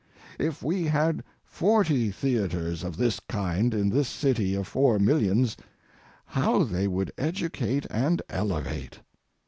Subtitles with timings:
[0.39, 5.55] If we had forty theatres of this kind in this city of four millions,
[6.25, 9.01] how they would educate and elevate!